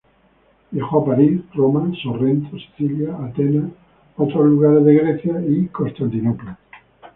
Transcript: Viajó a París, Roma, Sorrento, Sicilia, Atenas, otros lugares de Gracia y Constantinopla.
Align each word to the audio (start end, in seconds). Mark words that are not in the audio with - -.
Viajó 0.71 1.03
a 1.03 1.05
París, 1.05 1.41
Roma, 1.53 1.91
Sorrento, 2.01 2.57
Sicilia, 2.57 3.15
Atenas, 3.23 3.69
otros 4.17 4.47
lugares 4.47 4.83
de 4.83 4.95
Gracia 4.95 5.43
y 5.47 5.67
Constantinopla. 5.67 6.57